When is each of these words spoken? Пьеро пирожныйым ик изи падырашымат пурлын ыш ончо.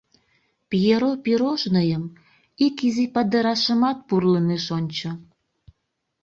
Пьеро 0.69 1.11
пирожныйым 1.23 2.03
ик 2.65 2.77
изи 2.87 3.05
падырашымат 3.13 3.97
пурлын 4.07 4.47
ыш 4.57 4.65
ончо. 4.77 5.09